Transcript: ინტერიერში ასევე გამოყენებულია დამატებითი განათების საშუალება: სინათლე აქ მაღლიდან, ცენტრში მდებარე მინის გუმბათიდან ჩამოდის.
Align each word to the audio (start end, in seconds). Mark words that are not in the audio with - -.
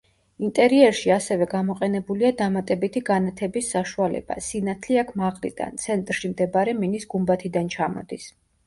ინტერიერში 0.45 1.11
ასევე 1.15 1.47
გამოყენებულია 1.51 2.31
დამატებითი 2.41 3.03
განათების 3.11 3.69
საშუალება: 3.77 4.41
სინათლე 4.49 5.01
აქ 5.05 5.15
მაღლიდან, 5.25 5.79
ცენტრში 5.87 6.35
მდებარე 6.35 6.79
მინის 6.83 7.09
გუმბათიდან 7.17 7.75
ჩამოდის. 7.79 8.31